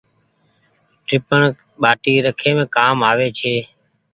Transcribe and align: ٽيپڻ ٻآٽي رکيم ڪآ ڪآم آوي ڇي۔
ٽيپڻ 1.07 1.41
ٻآٽي 1.81 2.13
رکيم 2.27 2.57
ڪآ 2.59 2.65
ڪآم 2.75 2.97
آوي 3.09 3.27
ڇي۔ 3.39 3.55